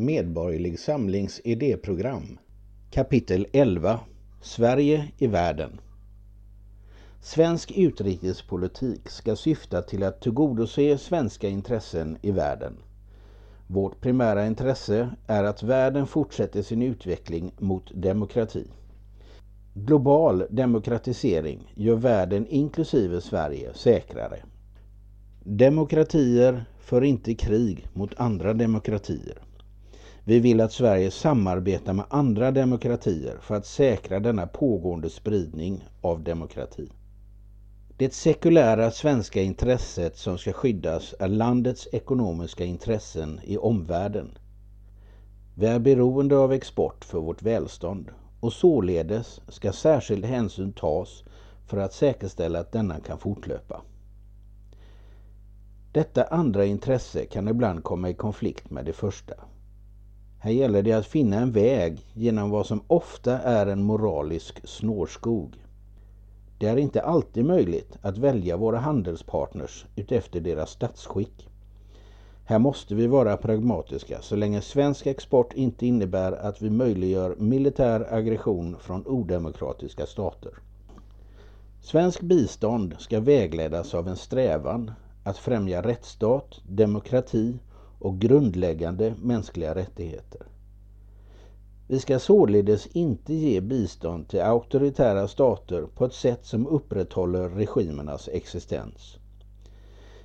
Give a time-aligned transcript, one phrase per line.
[0.00, 2.38] Medborgerlig Samlings idéprogram
[2.90, 4.00] Kapitel 11
[4.40, 5.80] Sverige i världen
[7.20, 12.76] Svensk utrikespolitik ska syfta till att tillgodose svenska intressen i världen.
[13.66, 18.66] Vårt primära intresse är att världen fortsätter sin utveckling mot demokrati.
[19.74, 24.42] Global demokratisering gör världen inklusive Sverige säkrare.
[25.44, 29.49] Demokratier för inte krig mot andra demokratier.
[30.24, 36.24] Vi vill att Sverige samarbetar med andra demokratier för att säkra denna pågående spridning av
[36.24, 36.92] demokrati.
[37.96, 44.38] Det sekulära svenska intresset som ska skyddas är landets ekonomiska intressen i omvärlden.
[45.54, 48.08] Vi är beroende av export för vårt välstånd
[48.40, 51.24] och således ska särskild hänsyn tas
[51.66, 53.82] för att säkerställa att denna kan fortlöpa.
[55.92, 59.34] Detta andra intresse kan ibland komma i konflikt med det första.
[60.42, 65.54] Här gäller det att finna en väg genom vad som ofta är en moralisk snårskog.
[66.58, 71.48] Det är inte alltid möjligt att välja våra handelspartners utefter deras statsskick.
[72.44, 78.14] Här måste vi vara pragmatiska så länge svensk export inte innebär att vi möjliggör militär
[78.14, 80.52] aggression från odemokratiska stater.
[81.82, 84.92] Svensk bistånd ska vägledas av en strävan
[85.24, 87.58] att främja rättsstat, demokrati
[88.00, 90.40] och grundläggande mänskliga rättigheter.
[91.88, 98.28] Vi ska således inte ge bistånd till auktoritära stater på ett sätt som upprätthåller regimernas
[98.32, 99.16] existens.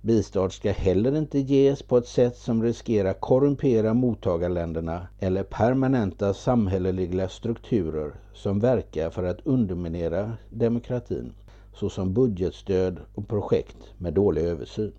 [0.00, 7.28] Bistånd ska heller inte ges på ett sätt som riskerar korrumpera mottagarländerna eller permanenta samhälleliga
[7.28, 11.32] strukturer som verkar för att underminera demokratin
[11.74, 14.92] såsom budgetstöd och projekt med dålig översyn.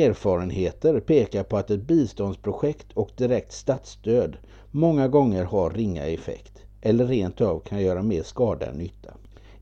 [0.00, 4.36] Erfarenheter pekar på att ett biståndsprojekt och direkt statsstöd
[4.70, 9.14] många gånger har ringa effekt eller rent av kan göra mer skada än nytta.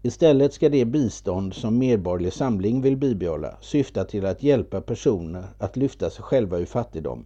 [0.03, 5.77] Istället ska det bistånd som Medborgerlig Samling vill bibehålla syfta till att hjälpa personer att
[5.77, 7.25] lyfta sig själva ur fattigdom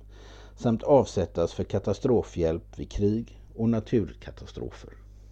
[0.57, 4.91] samt avsättas för katastrofhjälp vid krig och naturkatastrofer.